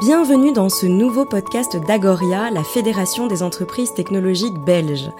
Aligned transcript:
Bienvenue 0.00 0.54
dans 0.54 0.70
ce 0.70 0.86
nouveau 0.86 1.26
podcast 1.26 1.76
d'Agoria, 1.76 2.50
la 2.50 2.64
Fédération 2.64 3.26
des 3.26 3.42
entreprises 3.42 3.92
technologiques 3.92 4.58
belges. 4.58 5.10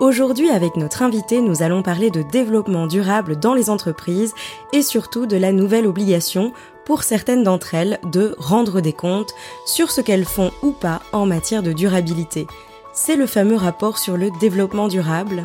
Aujourd'hui, 0.00 0.48
avec 0.48 0.74
notre 0.74 1.02
invité, 1.02 1.40
nous 1.40 1.62
allons 1.62 1.84
parler 1.84 2.10
de 2.10 2.22
développement 2.22 2.88
durable 2.88 3.38
dans 3.38 3.54
les 3.54 3.70
entreprises 3.70 4.34
et 4.72 4.82
surtout 4.82 5.26
de 5.26 5.36
la 5.36 5.52
nouvelle 5.52 5.86
obligation 5.86 6.52
pour 6.84 7.04
certaines 7.04 7.44
d'entre 7.44 7.74
elles 7.74 8.00
de 8.10 8.34
rendre 8.36 8.80
des 8.80 8.92
comptes 8.92 9.36
sur 9.66 9.92
ce 9.92 10.00
qu'elles 10.00 10.24
font 10.24 10.50
ou 10.62 10.72
pas 10.72 11.00
en 11.12 11.26
matière 11.26 11.62
de 11.62 11.72
durabilité. 11.72 12.48
C'est 12.92 13.16
le 13.16 13.26
fameux 13.26 13.56
rapport 13.56 13.98
sur 13.98 14.16
le 14.16 14.32
développement 14.40 14.88
durable. 14.88 15.44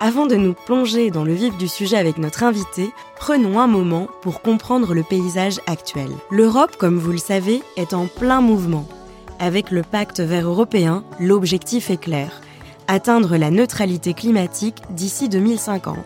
Avant 0.00 0.26
de 0.26 0.36
nous 0.36 0.52
plonger 0.52 1.10
dans 1.10 1.24
le 1.24 1.32
vif 1.32 1.56
du 1.56 1.68
sujet 1.68 1.96
avec 1.96 2.18
notre 2.18 2.42
invité, 2.42 2.90
prenons 3.16 3.58
un 3.58 3.66
moment 3.66 4.08
pour 4.22 4.42
comprendre 4.42 4.94
le 4.94 5.02
paysage 5.02 5.60
actuel. 5.66 6.08
L'Europe, 6.30 6.76
comme 6.76 6.98
vous 6.98 7.12
le 7.12 7.18
savez, 7.18 7.62
est 7.76 7.94
en 7.94 8.06
plein 8.06 8.40
mouvement. 8.40 8.86
Avec 9.38 9.70
le 9.70 9.82
pacte 9.82 10.20
vert 10.20 10.46
européen, 10.46 11.04
l'objectif 11.18 11.90
est 11.90 11.96
clair 11.96 12.40
atteindre 12.88 13.36
la 13.36 13.50
neutralité 13.50 14.14
climatique 14.14 14.82
d'ici 14.90 15.28
2050. 15.28 15.96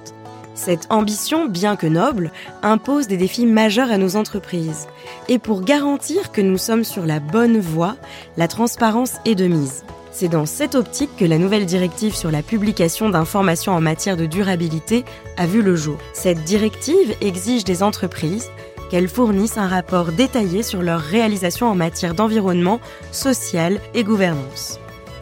Cette 0.55 0.87
ambition, 0.91 1.47
bien 1.47 1.77
que 1.77 1.87
noble, 1.87 2.33
impose 2.63 3.07
des 3.07 3.17
défis 3.17 3.47
majeurs 3.47 3.91
à 3.91 3.99
nos 3.99 4.17
entreprises. 4.17 4.89
Et 5.29 5.39
pour 5.39 5.63
garantir 5.63 6.33
que 6.33 6.41
nous 6.41 6.59
sommes 6.59 6.85
sur 6.85 7.07
la 7.07 7.21
bonne 7.21 7.59
voie, 7.61 7.97
la 8.37 8.49
transparence 8.49 9.15
est 9.25 9.35
de 9.35 9.47
mise. 9.47 9.85
C'est 10.13 10.29
dans 10.29 10.45
cette 10.45 10.75
optique 10.75 11.17
que 11.17 11.25
la 11.25 11.39
nouvelle 11.39 11.67
directive 11.67 12.15
sur 12.15 12.31
la 12.31 12.43
publication 12.43 13.09
d'informations 13.09 13.73
en 13.73 13.81
matière 13.81 14.17
de 14.17 14.27
durabilité 14.27 15.05
a 15.37 15.47
vu 15.47 15.63
le 15.63 15.77
jour. 15.77 15.99
Cette 16.13 16.43
directive 16.43 17.15
exige 17.21 17.65
des 17.65 17.83
entreprises 17.83 18.51
qu'elles 18.91 19.09
fournissent 19.09 19.57
un 19.57 19.69
rapport 19.69 20.11
détaillé 20.11 20.65
sur 20.65 20.83
leurs 20.83 21.01
réalisations 21.01 21.69
en 21.69 21.77
matière 21.77 22.15
d'environnement, 22.15 22.81
social 23.13 23.81
et 23.95 24.03
gouvernance, 24.03 24.81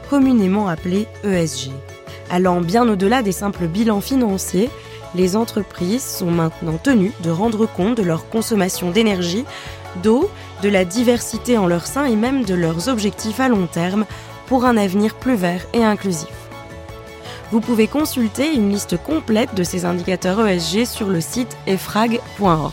communément 0.08 0.68
appelé 0.68 1.06
ESG. 1.22 1.70
Allant 2.30 2.62
bien 2.62 2.88
au-delà 2.88 3.22
des 3.22 3.32
simples 3.32 3.66
bilans 3.66 4.00
financiers, 4.00 4.70
les 5.14 5.36
entreprises 5.36 6.04
sont 6.04 6.30
maintenant 6.30 6.78
tenues 6.82 7.12
de 7.22 7.30
rendre 7.30 7.66
compte 7.66 7.96
de 7.96 8.02
leur 8.02 8.28
consommation 8.30 8.90
d'énergie, 8.90 9.44
d'eau, 10.02 10.30
de 10.62 10.68
la 10.68 10.84
diversité 10.84 11.58
en 11.58 11.66
leur 11.66 11.86
sein 11.86 12.06
et 12.06 12.16
même 12.16 12.44
de 12.44 12.54
leurs 12.54 12.88
objectifs 12.88 13.40
à 13.40 13.48
long 13.48 13.66
terme 13.66 14.06
pour 14.48 14.64
un 14.64 14.76
avenir 14.76 15.14
plus 15.14 15.34
vert 15.34 15.64
et 15.74 15.84
inclusif. 15.84 16.28
Vous 17.50 17.60
pouvez 17.60 17.86
consulter 17.86 18.52
une 18.52 18.70
liste 18.70 19.02
complète 19.02 19.54
de 19.54 19.62
ces 19.62 19.84
indicateurs 19.84 20.46
ESG 20.46 20.84
sur 20.84 21.08
le 21.08 21.20
site 21.20 21.56
efrag.org. 21.66 22.72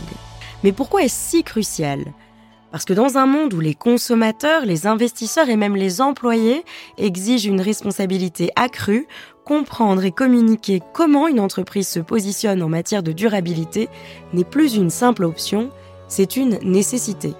Mais 0.63 0.71
pourquoi 0.71 1.03
est-ce 1.03 1.29
si 1.29 1.43
crucial? 1.43 2.03
Parce 2.71 2.83
que 2.83 2.93
dans 2.93 3.17
un 3.17 3.25
monde 3.25 3.53
où 3.53 3.61
les 3.61 3.73
consommateurs, 3.73 4.65
les 4.65 4.85
investisseurs 4.85 5.47
et 5.47 5.55
même 5.55 5.77
les 5.77 6.01
employés 6.01 6.65
exigent 6.97 7.47
une 7.47 7.61
responsabilité 7.61 8.51
accrue, 8.57 9.07
comprendre 9.45 10.03
et 10.03 10.11
communiquer 10.11 10.81
comment 10.93 11.29
une 11.29 11.39
entreprise 11.39 11.87
se 11.87 11.99
positionne 11.99 12.61
en 12.61 12.67
matière 12.67 13.03
de 13.03 13.13
durabilité 13.13 13.87
n'est 14.33 14.43
plus 14.43 14.75
une 14.75 14.89
simple 14.89 15.23
option, 15.23 15.69
c'est 16.09 16.35
une 16.35 16.59
nécessité. 16.63 17.33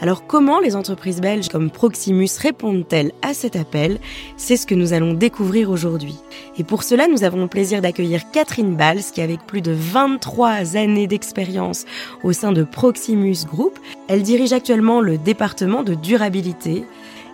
Alors 0.00 0.26
comment 0.26 0.60
les 0.60 0.76
entreprises 0.76 1.20
belges 1.20 1.48
comme 1.48 1.70
Proximus 1.70 2.28
répondent-elles 2.40 3.12
à 3.22 3.34
cet 3.34 3.56
appel? 3.56 3.98
C'est 4.36 4.56
ce 4.56 4.66
que 4.66 4.76
nous 4.76 4.92
allons 4.92 5.12
découvrir 5.12 5.70
aujourd'hui. 5.70 6.16
Et 6.56 6.62
pour 6.62 6.84
cela, 6.84 7.08
nous 7.08 7.24
avons 7.24 7.42
le 7.42 7.48
plaisir 7.48 7.82
d'accueillir 7.82 8.30
Catherine 8.30 8.76
Bals, 8.76 9.02
qui 9.12 9.20
avec 9.20 9.44
plus 9.46 9.60
de 9.60 9.72
23 9.72 10.76
années 10.76 11.08
d'expérience 11.08 11.84
au 12.22 12.32
sein 12.32 12.52
de 12.52 12.62
Proximus 12.62 13.44
Group, 13.44 13.78
elle 14.06 14.22
dirige 14.22 14.52
actuellement 14.52 15.00
le 15.00 15.18
département 15.18 15.82
de 15.82 15.94
durabilité. 15.94 16.84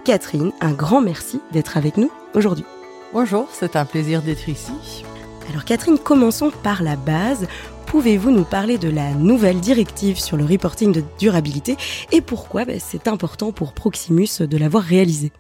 Catherine, 0.04 0.52
un 0.60 0.72
grand 0.72 1.02
merci 1.02 1.40
d'être 1.52 1.76
avec 1.76 1.98
nous 1.98 2.10
aujourd'hui. 2.34 2.64
Bonjour, 3.12 3.46
c'est 3.52 3.76
un 3.76 3.84
plaisir 3.84 4.22
d'être 4.22 4.48
ici. 4.48 5.04
Alors 5.50 5.64
Catherine, 5.64 5.98
commençons 5.98 6.50
par 6.62 6.82
la 6.82 6.96
base 6.96 7.46
pouvez-vous 7.94 8.32
nous 8.32 8.44
parler 8.44 8.76
de 8.76 8.88
la 8.88 9.14
nouvelle 9.14 9.60
directive 9.60 10.18
sur 10.18 10.36
le 10.36 10.44
reporting 10.44 10.90
de 10.90 11.04
durabilité 11.16 11.76
et 12.10 12.22
pourquoi 12.22 12.64
ben, 12.64 12.80
c'est 12.80 13.06
important 13.06 13.52
pour 13.52 13.72
Proximus 13.72 14.40
de 14.40 14.56
l'avoir 14.56 14.82
réalisée? 14.82 15.30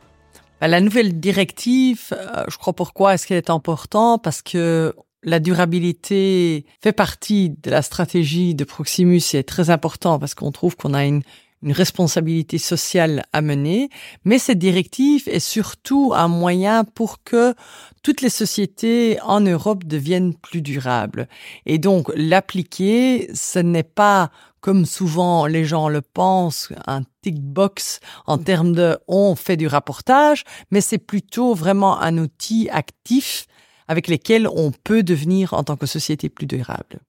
Ben, 0.60 0.68
La 0.68 0.80
nouvelle 0.80 1.18
directive, 1.18 2.12
euh, 2.12 2.44
je 2.46 2.56
crois 2.56 2.72
pourquoi 2.72 3.14
est-ce 3.14 3.26
qu'elle 3.26 3.38
est 3.38 3.50
importante? 3.50 4.22
Parce 4.22 4.40
que 4.40 4.94
la 5.24 5.40
durabilité 5.40 6.64
fait 6.80 6.92
partie 6.92 7.50
de 7.50 7.70
la 7.72 7.82
stratégie 7.82 8.54
de 8.54 8.62
Proximus 8.62 9.20
et 9.32 9.38
est 9.38 9.42
très 9.48 9.70
important 9.70 10.20
parce 10.20 10.36
qu'on 10.36 10.52
trouve 10.52 10.76
qu'on 10.76 10.94
a 10.94 11.04
une, 11.04 11.22
une 11.64 11.72
responsabilité 11.72 12.58
sociale 12.58 13.24
à 13.32 13.40
mener, 13.40 13.88
mais 14.24 14.38
cette 14.38 14.58
directive 14.58 15.28
est 15.28 15.40
surtout 15.40 16.12
un 16.14 16.28
moyen 16.28 16.84
pour 16.84 17.24
que 17.24 17.54
toutes 18.02 18.20
les 18.20 18.28
sociétés 18.28 19.18
en 19.22 19.40
Europe 19.40 19.84
deviennent 19.84 20.34
plus 20.34 20.60
durables. 20.60 21.26
Et 21.64 21.78
donc 21.78 22.12
l'appliquer, 22.14 23.30
ce 23.34 23.58
n'est 23.58 23.82
pas 23.82 24.30
comme 24.60 24.86
souvent 24.86 25.46
les 25.46 25.64
gens 25.64 25.88
le 25.88 26.02
pensent, 26.02 26.70
un 26.86 27.02
tick 27.22 27.40
box 27.40 28.00
en 28.26 28.38
termes 28.38 28.74
de 28.74 28.98
on 29.08 29.34
fait 29.34 29.56
du 29.56 29.66
rapportage, 29.66 30.44
mais 30.70 30.80
c'est 30.80 30.98
plutôt 30.98 31.54
vraiment 31.54 32.00
un 32.00 32.18
outil 32.18 32.68
actif 32.70 33.46
avec 33.88 34.08
lequel 34.08 34.48
on 34.48 34.70
peut 34.70 35.02
devenir 35.02 35.54
en 35.54 35.64
tant 35.64 35.76
que 35.76 35.86
société 35.86 36.28
plus 36.28 36.46
durable. 36.46 37.00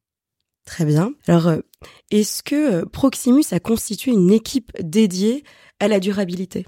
Très 0.65 0.85
bien. 0.85 1.13
Alors, 1.27 1.47
euh, 1.47 1.59
est-ce 2.11 2.41
que 2.43 2.81
euh, 2.81 2.85
Proximus 2.85 3.45
a 3.51 3.59
constitué 3.59 4.11
une 4.11 4.31
équipe 4.31 4.71
dédiée 4.81 5.43
à 5.79 5.87
la 5.87 5.99
durabilité? 5.99 6.65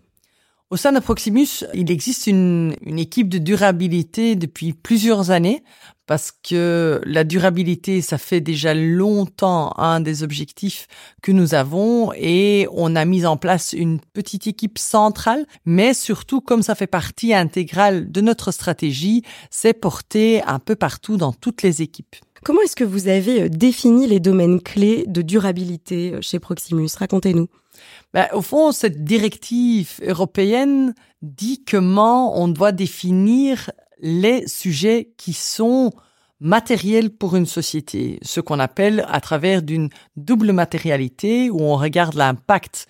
Au 0.70 0.76
sein 0.76 0.92
de 0.92 1.00
Proximus, 1.00 1.64
il 1.74 1.90
existe 1.92 2.28
une, 2.28 2.76
une, 2.82 3.00
équipe 3.00 3.30
de 3.30 3.38
durabilité 3.38 4.36
depuis 4.36 4.74
plusieurs 4.74 5.32
années 5.32 5.64
parce 6.08 6.32
que 6.32 7.02
la 7.06 7.24
durabilité, 7.24 8.02
ça 8.02 8.18
fait 8.18 8.42
déjà 8.42 8.74
longtemps 8.74 9.74
un 9.78 10.00
des 10.00 10.24
objectifs 10.24 10.88
que 11.22 11.32
nous 11.32 11.54
avons 11.54 12.12
et 12.14 12.68
on 12.72 12.96
a 12.96 13.06
mis 13.06 13.26
en 13.26 13.38
place 13.38 13.74
une 13.74 14.00
petite 14.14 14.48
équipe 14.48 14.78
centrale, 14.78 15.46
mais 15.66 15.94
surtout 15.94 16.42
comme 16.42 16.64
ça 16.64 16.76
fait 16.76 16.88
partie 16.88 17.34
intégrale 17.34 18.12
de 18.12 18.22
notre 18.22 18.52
stratégie, 18.52 19.24
c'est 19.50 19.74
porté 19.74 20.42
un 20.44 20.60
peu 20.60 20.76
partout 20.76 21.18
dans 21.18 21.34
toutes 21.34 21.62
les 21.62 21.82
équipes. 21.82 22.16
Comment 22.44 22.62
est-ce 22.62 22.76
que 22.76 22.84
vous 22.84 23.08
avez 23.08 23.44
euh, 23.44 23.50
défini 23.50 24.08
les 24.08 24.20
domaines 24.20 24.62
clés 24.62 25.06
de 25.08 25.22
durabilité 25.22 26.14
euh, 26.14 26.22
chez 26.22 26.40
Proximus? 26.40 26.90
Racontez-nous. 26.98 27.48
Ben, 28.14 28.28
au 28.34 28.42
fond, 28.42 28.72
cette 28.72 29.04
directive 29.04 30.00
européenne 30.02 30.94
dit 31.22 31.64
comment 31.64 32.40
on 32.42 32.48
doit 32.48 32.72
définir 32.72 33.72
les 34.00 34.48
sujets 34.48 35.14
qui 35.18 35.34
sont 35.34 35.92
matériels 36.40 37.10
pour 37.10 37.36
une 37.36 37.48
société, 37.48 38.20
ce 38.22 38.40
qu'on 38.40 38.60
appelle 38.60 39.06
à 39.10 39.20
travers 39.22 39.64
d'une 39.64 39.90
double 40.16 40.52
matérialité 40.52 41.50
où 41.50 41.62
on 41.62 41.76
regarde 41.76 42.14
l'impact 42.14 42.88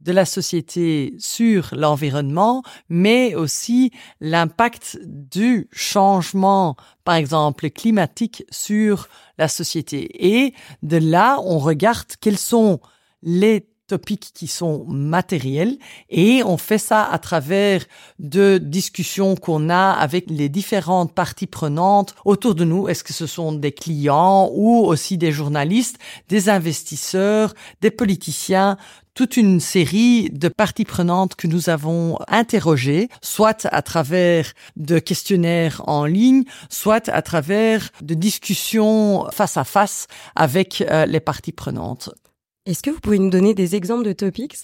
de 0.00 0.12
la 0.12 0.24
société 0.24 1.14
sur 1.18 1.70
l'environnement, 1.72 2.62
mais 2.88 3.34
aussi 3.34 3.90
l'impact 4.20 4.98
du 5.04 5.68
changement, 5.72 6.76
par 7.04 7.16
exemple 7.16 7.70
climatique, 7.70 8.44
sur 8.50 9.08
la 9.38 9.48
société. 9.48 10.08
Et 10.26 10.54
de 10.82 10.96
là, 10.96 11.38
on 11.44 11.58
regarde 11.58 12.08
quels 12.20 12.38
sont 12.38 12.80
les 13.22 13.70
topics 13.90 14.30
qui 14.32 14.46
sont 14.46 14.84
matériels 14.86 15.76
et 16.10 16.44
on 16.44 16.56
fait 16.56 16.78
ça 16.78 17.02
à 17.02 17.18
travers 17.18 17.84
de 18.20 18.58
discussions 18.58 19.34
qu'on 19.34 19.68
a 19.68 19.90
avec 19.90 20.30
les 20.30 20.48
différentes 20.48 21.12
parties 21.12 21.48
prenantes 21.48 22.14
autour 22.24 22.54
de 22.54 22.64
nous. 22.64 22.88
Est-ce 22.88 23.02
que 23.02 23.12
ce 23.12 23.26
sont 23.26 23.52
des 23.52 23.72
clients 23.72 24.48
ou 24.52 24.86
aussi 24.86 25.18
des 25.18 25.32
journalistes, 25.32 25.98
des 26.28 26.48
investisseurs, 26.48 27.52
des 27.80 27.90
politiciens, 27.90 28.76
toute 29.20 29.36
une 29.36 29.60
série 29.60 30.30
de 30.30 30.48
parties 30.48 30.86
prenantes 30.86 31.34
que 31.34 31.46
nous 31.46 31.68
avons 31.68 32.18
interrogées, 32.26 33.10
soit 33.20 33.66
à 33.70 33.82
travers 33.82 34.54
de 34.76 34.98
questionnaires 34.98 35.82
en 35.86 36.06
ligne, 36.06 36.44
soit 36.70 37.06
à 37.10 37.20
travers 37.20 37.90
de 38.00 38.14
discussions 38.14 39.26
face 39.30 39.58
à 39.58 39.64
face 39.64 40.06
avec 40.36 40.80
euh, 40.80 41.04
les 41.04 41.20
parties 41.20 41.52
prenantes. 41.52 42.08
Est-ce 42.64 42.82
que 42.82 42.88
vous 42.88 43.00
pouvez 43.00 43.18
nous 43.18 43.28
donner 43.28 43.52
des 43.52 43.76
exemples 43.76 44.04
de 44.04 44.14
topics? 44.14 44.56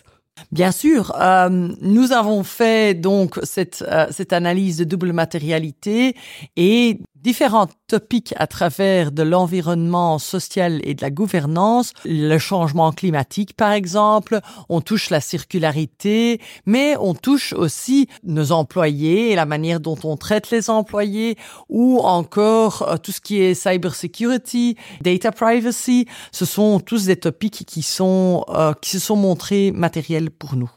Bien 0.52 0.72
sûr, 0.72 1.14
euh, 1.20 1.50
nous 1.82 2.12
avons 2.12 2.42
fait 2.42 2.94
donc 2.98 3.38
cette, 3.42 3.84
euh, 3.86 4.06
cette 4.10 4.32
analyse 4.32 4.78
de 4.78 4.84
double 4.84 5.12
matérialité 5.12 6.16
et 6.56 6.98
différents 7.22 7.68
topics 7.88 8.34
à 8.36 8.46
travers 8.46 9.12
de 9.12 9.22
l'environnement 9.22 10.18
social 10.18 10.80
et 10.84 10.94
de 10.94 11.02
la 11.02 11.10
gouvernance, 11.10 11.92
le 12.04 12.38
changement 12.38 12.92
climatique 12.92 13.54
par 13.56 13.72
exemple, 13.72 14.40
on 14.68 14.80
touche 14.80 15.10
la 15.10 15.20
circularité, 15.20 16.40
mais 16.66 16.96
on 17.00 17.14
touche 17.14 17.52
aussi 17.52 18.08
nos 18.24 18.52
employés 18.52 19.32
et 19.32 19.34
la 19.34 19.46
manière 19.46 19.80
dont 19.80 19.98
on 20.04 20.16
traite 20.16 20.50
les 20.50 20.70
employés 20.70 21.36
ou 21.68 21.98
encore 21.98 22.82
euh, 22.82 22.96
tout 22.96 23.12
ce 23.12 23.20
qui 23.20 23.40
est 23.40 23.54
cyber 23.54 23.94
security, 23.94 24.76
data 25.00 25.32
privacy, 25.32 26.06
ce 26.32 26.44
sont 26.44 26.80
tous 26.80 27.06
des 27.06 27.16
topics 27.16 27.64
qui 27.66 27.82
sont 27.82 28.44
euh, 28.48 28.72
qui 28.80 28.90
se 28.90 28.98
sont 28.98 29.16
montrés 29.16 29.72
matériels 29.72 30.30
pour 30.30 30.56
nous 30.56 30.70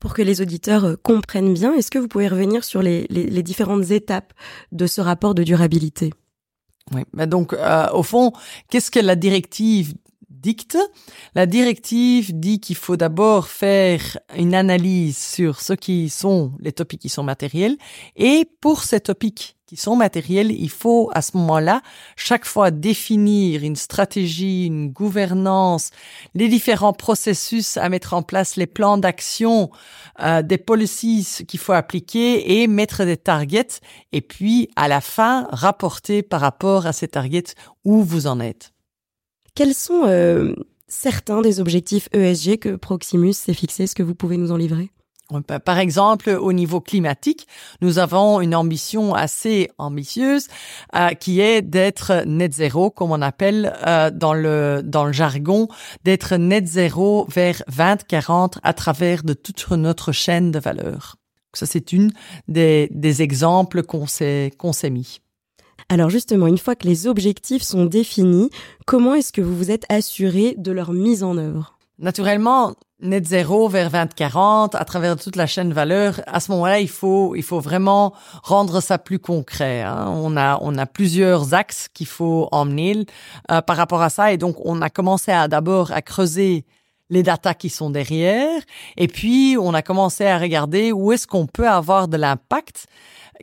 pour 0.00 0.14
que 0.14 0.22
les 0.22 0.40
auditeurs 0.40 0.84
euh, 0.84 0.96
comprennent 0.96 1.54
bien. 1.54 1.74
Est-ce 1.74 1.90
que 1.90 1.98
vous 1.98 2.08
pouvez 2.08 2.28
revenir 2.28 2.64
sur 2.64 2.82
les, 2.82 3.06
différentes 3.42 3.90
étapes 3.90 4.32
de 4.72 4.86
ce 4.86 5.00
rapport 5.00 5.34
de 5.34 5.42
durabilité? 5.42 6.12
Oui, 6.94 7.02
mais 7.12 7.26
donc 7.26 7.52
euh, 7.52 7.90
au 7.92 8.02
fond, 8.02 8.32
qu'est-ce 8.70 8.90
que 8.90 9.00
la 9.00 9.16
directive 9.16 9.94
dicte? 10.30 10.78
La 11.34 11.46
directive 11.46 12.38
dit 12.38 12.60
qu'il 12.60 12.76
faut 12.76 12.96
d'abord 12.96 13.48
faire 13.48 14.18
une 14.36 14.54
analyse 14.54 15.18
sur 15.18 15.60
ce 15.60 15.74
qui 15.74 16.08
sont 16.08 16.52
les 16.60 16.72
topics 16.72 17.00
qui 17.00 17.08
sont 17.08 17.22
matériels. 17.22 17.76
Et 18.16 18.48
pour 18.60 18.82
ces 18.84 19.00
topics 19.00 19.57
qui 19.68 19.76
sont 19.76 19.96
matériels, 19.96 20.50
il 20.50 20.70
faut 20.70 21.10
à 21.12 21.20
ce 21.20 21.36
moment-là 21.36 21.82
chaque 22.16 22.46
fois 22.46 22.70
définir 22.70 23.62
une 23.62 23.76
stratégie, 23.76 24.64
une 24.64 24.88
gouvernance, 24.90 25.90
les 26.34 26.48
différents 26.48 26.94
processus 26.94 27.76
à 27.76 27.90
mettre 27.90 28.14
en 28.14 28.22
place, 28.22 28.56
les 28.56 28.66
plans 28.66 28.96
d'action, 28.96 29.70
euh, 30.20 30.40
des 30.40 30.56
policies 30.56 31.44
qu'il 31.46 31.60
faut 31.60 31.74
appliquer 31.74 32.62
et 32.62 32.66
mettre 32.66 33.04
des 33.04 33.18
targets 33.18 33.80
et 34.12 34.22
puis 34.22 34.70
à 34.74 34.88
la 34.88 35.02
fin 35.02 35.46
rapporter 35.50 36.22
par 36.22 36.40
rapport 36.40 36.86
à 36.86 36.94
ces 36.94 37.08
targets 37.08 37.54
où 37.84 38.02
vous 38.02 38.26
en 38.26 38.40
êtes. 38.40 38.72
Quels 39.54 39.74
sont 39.74 40.04
euh, 40.06 40.54
certains 40.86 41.42
des 41.42 41.60
objectifs 41.60 42.08
ESG 42.14 42.58
que 42.58 42.76
Proximus 42.76 43.34
s'est 43.34 43.52
fixé? 43.52 43.82
Est-ce 43.82 43.94
que 43.94 44.02
vous 44.02 44.14
pouvez 44.14 44.38
nous 44.38 44.50
en 44.50 44.56
livrer? 44.56 44.90
Par 45.64 45.78
exemple, 45.78 46.30
au 46.30 46.52
niveau 46.52 46.80
climatique, 46.80 47.46
nous 47.80 47.98
avons 47.98 48.40
une 48.40 48.54
ambition 48.54 49.14
assez 49.14 49.68
ambitieuse 49.78 50.48
euh, 50.94 51.10
qui 51.10 51.40
est 51.40 51.62
d'être 51.62 52.24
net 52.26 52.54
zéro, 52.54 52.90
comme 52.90 53.12
on 53.12 53.20
appelle 53.22 53.74
euh, 53.86 54.10
dans 54.10 54.32
le 54.32 54.80
dans 54.82 55.04
le 55.04 55.12
jargon, 55.12 55.68
d'être 56.04 56.36
net 56.36 56.66
zéro 56.66 57.26
vers 57.28 57.62
2040 57.68 58.58
à 58.62 58.72
travers 58.72 59.22
de 59.22 59.34
toute 59.34 59.70
notre 59.70 60.12
chaîne 60.12 60.50
de 60.50 60.58
valeur. 60.58 61.16
Ça, 61.54 61.66
c'est 61.66 61.92
une 61.92 62.12
des, 62.46 62.88
des 62.90 63.22
exemples 63.22 63.82
qu'on 63.82 64.06
s'est 64.06 64.52
qu'on 64.58 64.72
s'est 64.72 64.90
mis. 64.90 65.20
Alors 65.88 66.10
justement, 66.10 66.46
une 66.46 66.58
fois 66.58 66.74
que 66.74 66.86
les 66.86 67.06
objectifs 67.06 67.62
sont 67.62 67.86
définis, 67.86 68.50
comment 68.86 69.14
est-ce 69.14 69.32
que 69.32 69.40
vous 69.40 69.56
vous 69.56 69.70
êtes 69.70 69.84
assuré 69.88 70.54
de 70.58 70.70
leur 70.70 70.92
mise 70.92 71.22
en 71.22 71.38
œuvre? 71.38 71.77
Naturellement, 72.00 72.74
net 73.00 73.26
zéro 73.26 73.68
vers 73.68 73.90
2040 73.90 74.76
à 74.76 74.84
travers 74.84 75.16
toute 75.16 75.34
la 75.34 75.48
chaîne 75.48 75.72
valeur. 75.72 76.20
À 76.28 76.38
ce 76.38 76.52
moment-là, 76.52 76.78
il 76.78 76.88
faut 76.88 77.34
il 77.34 77.42
faut 77.42 77.58
vraiment 77.58 78.14
rendre 78.44 78.80
ça 78.80 78.98
plus 78.98 79.18
concret. 79.18 79.82
Hein. 79.82 80.06
On 80.08 80.36
a 80.36 80.60
on 80.62 80.78
a 80.78 80.86
plusieurs 80.86 81.54
axes 81.54 81.88
qu'il 81.92 82.06
faut 82.06 82.48
emmener 82.52 83.04
euh, 83.50 83.60
par 83.62 83.76
rapport 83.76 84.00
à 84.00 84.10
ça 84.10 84.32
et 84.32 84.36
donc 84.36 84.56
on 84.64 84.80
a 84.80 84.90
commencé 84.90 85.32
à 85.32 85.48
d'abord 85.48 85.90
à 85.90 86.00
creuser 86.00 86.64
les 87.10 87.24
datas 87.24 87.54
qui 87.54 87.68
sont 87.68 87.90
derrière 87.90 88.60
et 88.96 89.08
puis 89.08 89.56
on 89.58 89.74
a 89.74 89.82
commencé 89.82 90.24
à 90.24 90.38
regarder 90.38 90.92
où 90.92 91.10
est-ce 91.10 91.26
qu'on 91.26 91.46
peut 91.46 91.68
avoir 91.68 92.06
de 92.06 92.16
l'impact 92.16 92.86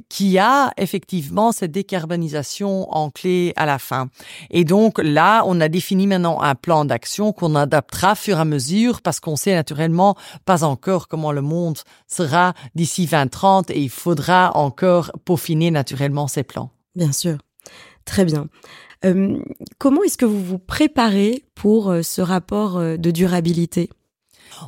qui 0.10 0.38
a 0.38 0.72
effectivement 0.78 1.52
cette 1.52 1.72
décarbonisation 1.72 2.92
en 2.96 3.10
clé 3.10 3.54
à 3.56 3.66
la 3.66 3.80
fin. 3.80 4.10
Et 4.50 4.64
donc 4.64 5.00
là, 5.02 5.44
on 5.46 5.60
a 5.62 5.68
défini 5.68 6.08
maintenant 6.08 6.42
un 6.42 6.56
plan 6.56 6.86
d'action 6.86 7.34
qu'on 7.34 7.56
adaptera 7.56 8.16
fur 8.16 8.38
et 8.38 8.42
à 8.42 8.46
mesure 8.46 9.02
parce 9.02 9.20
qu'on 9.20 9.36
sait 9.36 9.54
naturellement 9.54 10.16
pas 10.46 10.64
encore 10.64 11.08
comment 11.08 11.32
le 11.32 11.42
monde 11.42 11.78
sera 12.08 12.54
d'ici 12.76 13.06
2030 13.06 13.72
et 13.72 13.80
il 13.80 13.90
faudra 13.90 14.56
encore 14.56 15.12
peaufiner 15.26 15.72
naturellement 15.72 16.28
ces 16.28 16.44
plans. 16.44 16.72
Bien 16.96 17.12
sûr. 17.12 17.38
Très 18.06 18.26
bien. 18.26 18.48
Euh, 19.04 19.40
comment 19.78 20.04
est-ce 20.04 20.18
que 20.18 20.26
vous 20.26 20.44
vous 20.44 20.60
préparez 20.60 21.44
pour 21.56 21.90
euh, 21.92 22.02
ce 22.02 22.22
rapport 22.22 22.78
euh, 22.78 22.98
de 22.98 23.12
durabilité? 23.12 23.90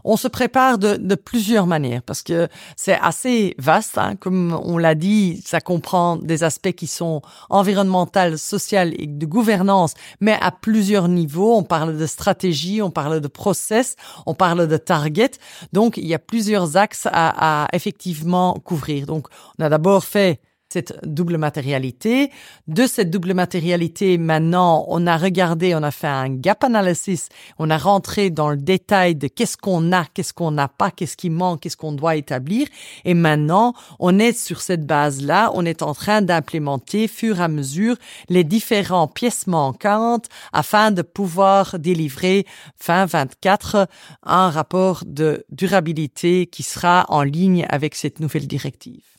On 0.03 0.17
se 0.17 0.27
prépare 0.27 0.77
de, 0.77 1.15
plusieurs 1.15 1.67
manières 1.67 2.03
parce 2.03 2.21
que 2.21 2.47
c'est 2.75 2.97
assez 3.01 3.55
vaste. 3.57 3.97
Hein. 3.97 4.15
Comme 4.15 4.57
on 4.63 4.77
l'a 4.77 4.95
dit, 4.95 5.41
ça 5.45 5.61
comprend 5.61 6.15
des 6.15 6.43
aspects 6.43 6.71
qui 6.71 6.87
sont 6.87 7.21
environnementaux, 7.49 8.37
sociaux 8.37 8.91
et 8.97 9.07
de 9.07 9.25
gouvernance, 9.25 9.93
mais 10.19 10.37
à 10.41 10.51
plusieurs 10.51 11.07
niveaux. 11.07 11.57
On 11.57 11.63
parle 11.63 11.97
de 11.97 12.05
stratégie, 12.05 12.81
on 12.81 12.91
parle 12.91 13.19
de 13.21 13.27
process, 13.27 13.95
on 14.25 14.33
parle 14.33 14.67
de 14.67 14.77
target. 14.77 15.31
Donc, 15.73 15.97
il 15.97 16.07
y 16.07 16.13
a 16.13 16.19
plusieurs 16.19 16.77
axes 16.77 17.07
à, 17.11 17.63
à 17.63 17.67
effectivement 17.73 18.53
couvrir. 18.63 19.05
Donc, 19.05 19.27
on 19.59 19.63
a 19.63 19.69
d'abord 19.69 20.03
fait 20.03 20.39
cette 20.69 20.99
double 21.03 21.37
matérialité. 21.37 22.31
De 22.67 22.85
cette 22.87 23.09
double 23.09 23.33
matérialité, 23.33 24.17
maintenant, 24.17 24.85
on 24.89 25.07
a 25.07 25.17
regardé, 25.17 25.73
on 25.75 25.83
a 25.83 25.91
fait 25.91 26.07
un 26.07 26.29
gap 26.29 26.63
analysis, 26.63 27.29
on 27.57 27.69
a 27.69 27.77
rentré 27.77 28.29
dans 28.29 28.49
le 28.49 28.57
détail 28.57 29.15
de 29.15 29.27
qu'est-ce 29.27 29.57
qu'on 29.57 29.91
a, 29.91 30.05
qu'est-ce 30.13 30.33
qu'on 30.33 30.51
n'a 30.51 30.67
pas, 30.67 30.91
qu'est-ce 30.91 31.15
qui 31.15 31.29
manque, 31.29 31.61
qu'est-ce 31.61 31.77
qu'on 31.77 31.93
doit 31.93 32.15
établir. 32.15 32.67
Et 33.05 33.13
maintenant, 33.13 33.73
on 33.99 34.19
est 34.19 34.37
sur 34.37 34.61
cette 34.61 34.85
base-là, 34.85 35.51
on 35.53 35.65
est 35.65 35.81
en 35.81 35.93
train 35.93 36.21
d'implémenter, 36.21 37.07
fur 37.07 37.39
et 37.39 37.43
à 37.43 37.47
mesure, 37.47 37.95
les 38.29 38.43
différentes 38.43 39.13
pièces 39.13 39.47
manquantes 39.47 40.25
afin 40.51 40.91
de 40.91 41.01
pouvoir 41.01 41.79
délivrer 41.79 42.45
fin 42.75 43.05
24 43.05 43.87
un 44.23 44.49
rapport 44.49 45.03
de 45.05 45.45
durabilité 45.49 46.47
qui 46.47 46.63
sera 46.63 47.05
en 47.09 47.23
ligne 47.23 47.65
avec 47.69 47.95
cette 47.95 48.19
nouvelle 48.19 48.47
directive. 48.47 49.16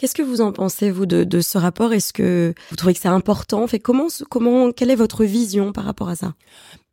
Qu'est-ce 0.00 0.14
que 0.14 0.22
vous 0.22 0.40
en 0.40 0.50
pensez, 0.50 0.90
vous, 0.90 1.04
de, 1.04 1.40
ce 1.42 1.58
rapport? 1.58 1.92
Est-ce 1.92 2.14
que 2.14 2.54
vous 2.70 2.76
trouvez 2.76 2.94
que 2.94 3.00
c'est 3.00 3.08
important? 3.08 3.66
Fait, 3.66 3.78
comment, 3.78 4.06
comment, 4.30 4.72
Quelle 4.72 4.90
est 4.90 4.94
votre 4.94 5.24
vision 5.26 5.72
par 5.72 5.84
rapport 5.84 6.08
à 6.08 6.16
ça? 6.16 6.32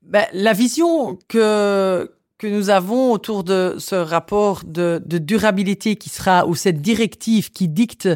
Ben, 0.02 0.26
La 0.34 0.52
vision 0.52 1.18
que, 1.30 2.12
que 2.38 2.48
nous 2.48 2.70
avons 2.70 3.14
autour 3.14 3.46
de 3.46 3.76
ce 3.80 3.96
rapport 3.96 4.64
de, 4.66 5.02
de, 5.06 5.20
durabilité 5.20 5.96
qui 5.96 6.10
sera, 6.10 6.46
ou 6.48 6.56
cette 6.56 6.82
directive 6.82 7.50
qui 7.50 7.70
dicte 7.70 8.10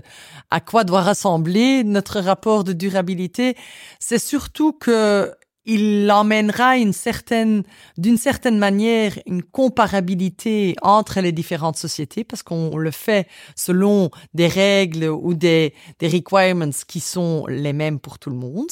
à 0.50 0.60
quoi 0.60 0.84
doit 0.84 1.04
ressembler 1.04 1.86
notre 1.86 2.20
rapport 2.20 2.66
de 2.66 2.74
durabilité, 2.74 3.56
c'est 3.98 4.20
surtout 4.20 4.74
que 4.74 5.34
il 5.66 6.10
emmènera 6.12 6.78
une 6.78 6.94
certaine, 6.94 7.64
d'une 7.98 8.18
certaine 8.18 8.58
manière, 8.58 9.14
une 9.28 9.44
comparabilité 9.44 10.76
entre 10.82 11.22
les 11.22 11.32
différentes 11.32 11.78
sociétés 11.78 12.24
parce 12.24 12.42
qu'on 12.42 12.78
le 12.78 12.92
fait 12.92 13.28
selon 13.56 14.10
des 14.34 14.48
règles 14.48 15.06
ou 15.06 15.34
des, 15.34 15.74
des 16.00 16.08
requirements 16.08 16.72
qui 16.88 17.00
sont 17.00 17.46
les 17.48 17.74
mêmes 17.74 18.00
pour 18.00 18.18
tout 18.18 18.32
le 18.32 18.36
monde. 18.38 18.70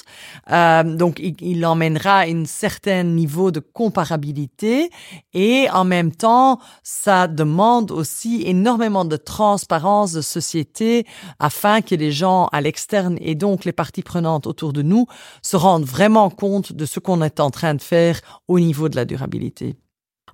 Euh, 0.52 0.84
donc, 0.84 1.20
il, 1.20 1.36
il 1.42 1.66
emmènera 1.66 2.22
un 2.22 2.46
certain 2.46 3.04
niveau 3.04 3.52
de 3.52 3.60
comparabilité 3.60 4.90
et 5.34 5.68
en 5.72 5.86
même 5.86 6.12
temps, 6.12 6.60
ça 6.82 7.28
demande 7.28 7.92
aussi 7.92 8.44
énormément 8.46 9.06
de 9.06 9.16
transparence 9.16 10.12
de 10.14 10.22
société 10.22 11.06
afin 11.38 11.82
que 11.82 11.94
les 11.94 12.12
gens 12.12 12.48
à 12.52 12.62
l'externe 12.62 13.18
et 13.22 13.36
donc 13.36 13.66
les 13.66 13.74
parties 13.74 14.02
prenantes 14.02 14.48
autour 14.48 14.74
de 14.74 14.82
nous 14.82 15.06
se 15.44 15.56
rendent 15.56 15.86
vraiment 15.86 16.30
compte 16.30 16.74
de 16.80 16.86
ce 16.86 17.00
qu'on 17.00 17.22
est 17.22 17.40
en 17.40 17.52
train 17.52 17.76
de 17.76 17.82
faire 17.82 18.20
au 18.48 18.60
niveau 18.60 18.90
de 18.90 18.96
la 18.96 19.06
durabilité. 19.06 19.76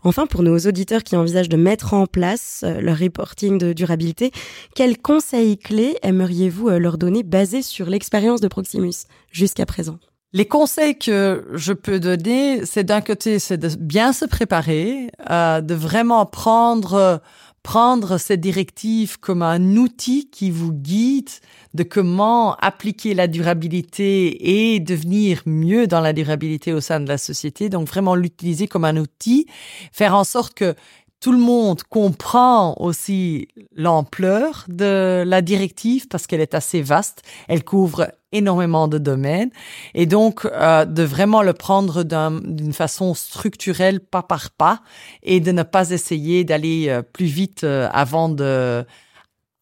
Enfin, 0.04 0.28
pour 0.28 0.44
nos 0.44 0.60
auditeurs 0.60 1.04
qui 1.04 1.16
envisagent 1.16 1.50
de 1.50 1.58
mettre 1.58 1.96
en 1.96 2.06
place 2.06 2.62
euh, 2.64 2.80
leur 2.80 3.00
reporting 3.00 3.58
de 3.58 3.74
durabilité, 3.74 4.32
quels 4.76 5.00
conseils 5.00 5.58
clés 5.58 5.98
aimeriez-vous 6.04 6.70
euh, 6.70 6.78
leur 6.78 7.00
donner 7.00 7.24
basés 7.24 7.64
sur 7.64 7.88
l'expérience 7.88 8.40
de 8.40 8.48
Proximus 8.48 8.94
jusqu'à 9.32 9.66
présent? 9.66 9.98
Les 10.32 10.46
conseils 10.46 10.98
que 11.00 11.48
je 11.54 11.74
peux 11.74 12.00
donner, 12.00 12.66
c'est 12.66 12.84
d'un 12.84 13.02
côté, 13.02 13.40
c'est 13.40 13.58
de 13.58 13.70
bien 13.80 14.14
se 14.14 14.26
préparer, 14.26 15.10
euh, 15.32 15.62
de 15.62 15.74
vraiment 15.74 16.26
prendre 16.28 17.22
prendre 17.66 18.20
cette 18.20 18.42
directive 18.42 19.20
comme 19.20 19.42
un 19.42 19.76
outil 19.76 20.30
qui 20.30 20.52
vous 20.52 20.72
guide 20.72 21.32
de 21.74 21.82
comment 21.82 22.54
appliquer 22.58 23.16
la 23.16 23.26
durabilité 23.26 24.76
et 24.76 24.80
devenir 24.80 25.42
mieux 25.48 25.88
dans 25.88 26.00
la 26.00 26.14
durabilité 26.14 26.74
au 26.74 26.80
sein 26.80 27.00
de 27.00 27.08
la 27.08 27.18
société. 27.18 27.70
Donc 27.70 27.88
vraiment 27.88 28.14
l'utiliser 28.14 28.68
comme 28.68 28.86
un 28.86 28.98
outil, 28.98 29.48
faire 29.92 30.14
en 30.14 30.24
sorte 30.24 30.54
que 30.54 30.76
tout 31.20 31.32
le 31.32 31.38
monde 31.40 31.82
comprend 31.84 32.76
aussi 32.80 33.48
l'ampleur 33.76 34.66
de 34.68 35.24
la 35.26 35.42
directive 35.42 36.08
parce 36.08 36.28
qu'elle 36.28 36.42
est 36.42 36.54
assez 36.54 36.82
vaste. 36.82 37.24
Elle 37.48 37.64
couvre 37.64 38.12
énormément 38.32 38.88
de 38.88 38.98
domaines 38.98 39.50
et 39.94 40.06
donc 40.06 40.46
euh, 40.46 40.86
de 40.86 41.04
vraiment 41.04 41.42
le 41.42 41.54
prendre 41.54 42.04
d'une 42.04 42.74
façon 42.74 43.14
structurelle, 43.14 44.02
pas 44.02 44.24
par 44.24 44.52
pas, 44.52 44.82
et 45.24 45.40
de 45.40 45.52
ne 45.52 45.64
pas 45.64 45.92
essayer 45.92 46.44
d'aller 46.44 46.90
euh, 46.90 47.02
plus 47.02 47.26
vite 47.26 47.64
euh, 47.64 47.90
avant 47.92 48.30
de 48.30 48.86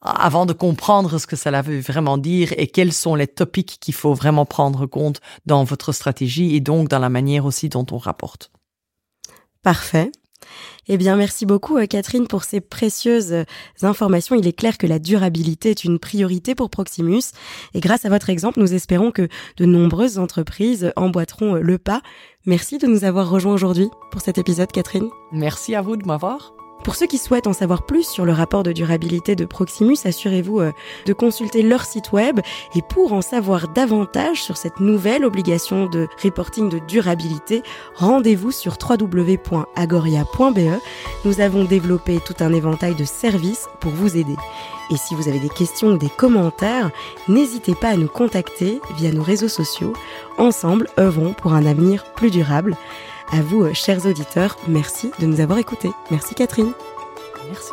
avant 0.06 0.46
de 0.46 0.52
comprendre 0.52 1.18
ce 1.18 1.26
que 1.26 1.38
cela 1.38 1.62
veut 1.62 1.80
vraiment 1.80 2.18
dire 2.18 2.54
et 2.58 2.68
quels 2.68 2.92
sont 2.92 3.16
les 3.16 3.28
topics 3.28 3.78
qu'il 3.80 3.94
faut 3.94 4.14
vraiment 4.14 4.46
prendre 4.46 4.86
compte 4.86 5.22
dans 5.46 5.64
votre 5.64 5.94
stratégie 5.94 6.58
et 6.58 6.60
donc 6.60 6.90
dans 6.90 7.00
la 7.00 7.08
manière 7.08 7.46
aussi 7.46 7.70
dont 7.70 7.86
on 7.90 7.98
rapporte. 7.98 8.52
Parfait. 9.62 10.12
Eh 10.88 10.98
bien, 10.98 11.16
merci 11.16 11.46
beaucoup, 11.46 11.78
euh, 11.78 11.86
Catherine, 11.86 12.28
pour 12.28 12.44
ces 12.44 12.62
précieuses 12.62 13.32
euh, 13.32 13.44
informations. 13.82 14.36
Il 14.36 14.48
est 14.48 14.54
clair 14.54 14.78
que 14.78 14.88
la 14.88 15.00
durabilité 15.00 15.70
est 15.70 15.84
une 15.84 16.00
priorité 16.00 16.56
pour 16.56 16.70
Proximus. 16.70 17.24
Et 17.74 17.80
grâce 17.80 18.06
à 18.06 18.10
votre 18.10 18.30
exemple, 18.30 18.60
nous 18.60 18.74
espérons 18.74 19.12
que 19.12 19.28
de 19.58 19.66
nombreuses 19.66 20.20
entreprises 20.20 20.92
emboîteront 20.96 21.56
euh, 21.56 21.60
le 21.60 21.78
pas. 21.78 22.02
Merci 22.46 22.78
de 22.78 22.88
nous 22.88 23.06
avoir 23.06 23.30
rejoints 23.30 23.54
aujourd'hui 23.54 23.90
pour 24.12 24.22
cet 24.22 24.38
épisode, 24.38 24.72
Catherine. 24.72 25.10
Merci 25.32 25.76
à 25.76 25.82
vous 25.82 25.96
de 25.96 26.06
m'avoir. 26.06 26.54
Pour 26.84 26.96
ceux 26.96 27.06
qui 27.06 27.18
souhaitent 27.18 27.48
en 27.48 27.54
savoir 27.54 27.84
plus 27.84 28.06
sur 28.06 28.26
le 28.26 28.34
rapport 28.34 28.64
de 28.64 28.74
durabilité 28.74 29.36
de 29.36 29.46
Proximus, 29.46 29.98
assurez-vous 30.04 30.60
euh, 30.60 30.72
de 31.06 31.14
consulter 31.14 31.64
leur 31.64 31.86
site 31.86 32.12
web. 32.12 32.42
Et 32.76 32.82
pour 32.82 33.14
en 33.14 33.22
savoir 33.22 33.70
davantage 33.70 34.44
sur 34.44 34.58
cette 34.58 34.82
nouvelle 34.82 35.24
obligation 35.24 35.86
de 35.86 36.08
reporting 36.22 36.70
de 36.70 36.80
durabilité, 36.80 37.64
rendez-vous 37.96 38.52
sur 38.52 38.76
www.agoria.be. 38.78 40.82
Nous 41.24 41.40
avons 41.40 41.64
développé 41.64 42.20
tout 42.26 42.36
un 42.42 42.52
éventail 42.52 42.96
de 42.96 43.06
services 43.06 43.70
pour 43.80 43.92
vous 43.92 44.18
aider. 44.18 44.36
Et 44.92 44.98
si 44.98 45.16
vous 45.16 45.30
avez 45.30 45.40
des 45.40 45.50
questions 45.50 45.94
ou 45.94 45.98
des 45.98 46.10
commentaires, 46.10 46.92
n'hésitez 47.30 47.76
pas 47.76 47.90
à 47.90 47.96
nous 47.96 48.10
contacter 48.10 48.82
via 48.98 49.14
nos 49.14 49.24
réseaux 49.24 49.48
sociaux. 49.48 49.94
Ensemble, 50.38 50.90
œuvrons 51.00 51.34
pour 51.34 51.54
un 51.54 51.66
avenir 51.66 52.04
plus 52.14 52.30
durable. 52.30 52.76
À 53.34 53.42
vous, 53.42 53.64
euh, 53.64 53.74
chers 53.74 54.06
auditeurs, 54.06 54.58
merci 54.68 55.12
de 55.20 55.26
nous 55.26 55.40
avoir 55.40 55.58
écoutés. 55.58 55.90
Merci 56.12 56.36
Catherine. 56.36 56.72
Merci. 57.50 57.72